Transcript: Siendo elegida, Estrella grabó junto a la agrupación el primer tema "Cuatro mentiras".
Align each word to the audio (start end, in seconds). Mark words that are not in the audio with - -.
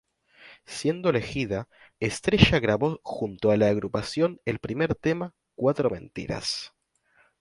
Siendo 0.65 1.09
elegida, 1.11 1.67
Estrella 1.99 2.57
grabó 2.59 2.99
junto 3.03 3.51
a 3.51 3.57
la 3.57 3.67
agrupación 3.67 4.41
el 4.45 4.57
primer 4.57 4.95
tema 4.95 5.35
"Cuatro 5.53 5.91
mentiras". 5.91 6.73